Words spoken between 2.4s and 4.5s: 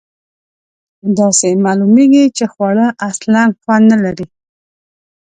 خواړه اصلآ خوند نه لري.